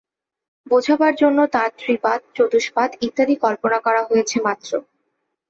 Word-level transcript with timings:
বোঝাবার 0.67 1.13
জন্য 1.15 1.39
তাঁর 1.53 1.69
ত্রিপাদ, 1.79 2.19
চতুষ্পাদ 2.35 2.89
ইত্যাদি 3.01 3.35
কল্পনা 3.43 3.77
করা 3.85 4.01
হয়েছে 4.09 4.37
মাত্র। 4.47 4.71